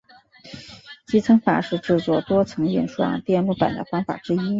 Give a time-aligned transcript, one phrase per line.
[1.05, 4.39] 积层法是制作多层印刷电路板的方法之一。